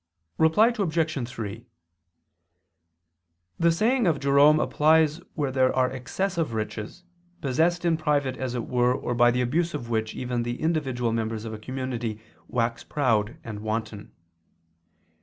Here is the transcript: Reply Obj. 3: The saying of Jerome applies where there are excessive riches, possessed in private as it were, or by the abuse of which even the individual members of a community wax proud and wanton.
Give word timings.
Reply 0.39 0.73
Obj. 0.75 1.29
3: 1.29 1.63
The 3.59 3.71
saying 3.71 4.07
of 4.07 4.19
Jerome 4.19 4.59
applies 4.59 5.21
where 5.35 5.51
there 5.51 5.71
are 5.75 5.91
excessive 5.91 6.53
riches, 6.53 7.03
possessed 7.39 7.85
in 7.85 7.97
private 7.97 8.35
as 8.35 8.55
it 8.55 8.65
were, 8.67 8.95
or 8.95 9.13
by 9.13 9.29
the 9.29 9.41
abuse 9.43 9.75
of 9.75 9.91
which 9.91 10.15
even 10.15 10.41
the 10.41 10.59
individual 10.59 11.11
members 11.11 11.45
of 11.45 11.53
a 11.53 11.59
community 11.59 12.19
wax 12.47 12.83
proud 12.83 13.37
and 13.43 13.59
wanton. 13.59 14.11